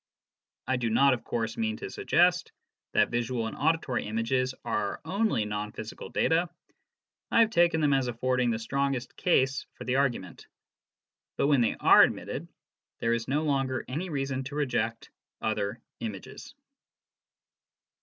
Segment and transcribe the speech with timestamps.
[0.65, 2.51] I do not, of course, mean to suggest
[2.93, 6.49] that visual and auditory images are our only non physical data.
[7.29, 10.47] I have taken them as affording the strongest case for the argument;
[11.37, 12.47] but when they are admitted,
[12.97, 16.55] there is no longer any reason to reject other images.